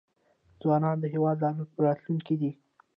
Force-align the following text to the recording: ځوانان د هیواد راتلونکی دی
ځوانان 0.61 0.97
د 1.01 1.05
هیواد 1.13 1.37
راتلونکی 1.85 2.35
دی 2.41 2.51